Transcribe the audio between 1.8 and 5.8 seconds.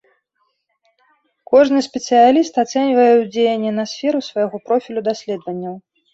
спецыяліст ацэньвае ўздзеянне на сферу свайго профілю даследаванняў.